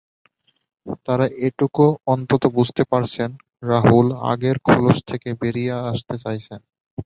তাঁরা 1.05 1.25
এটুকু 1.47 1.83
অন্তত 2.07 2.43
বুঝতে 2.57 2.83
পারছেন, 2.91 3.29
রাহুল 3.63 4.07
আগের 4.31 4.57
খোলস 4.65 4.97
থেকে 5.09 5.29
বেরিয়ে 5.41 5.73
আসতে 5.91 6.15
চাইছেন। 6.23 6.59